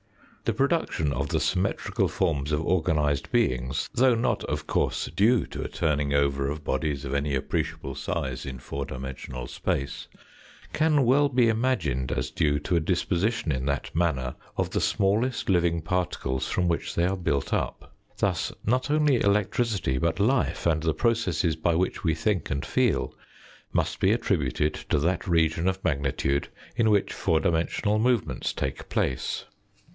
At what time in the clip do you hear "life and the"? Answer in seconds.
20.19-20.95